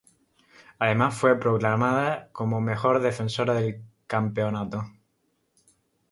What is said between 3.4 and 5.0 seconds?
del campeonato.